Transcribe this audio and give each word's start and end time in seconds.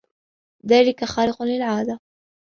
ذلك 0.65 1.03
خارق 1.05 1.41
للعادة. 1.43 1.99